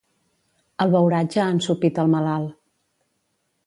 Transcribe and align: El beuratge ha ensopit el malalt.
El 0.85 0.95
beuratge 0.95 1.43
ha 1.43 1.47
ensopit 1.59 2.03
el 2.05 2.13
malalt. 2.17 2.61